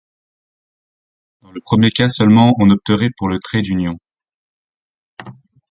[1.43, 3.99] Dans le premier cas seulement on opterait pour le trait d’union.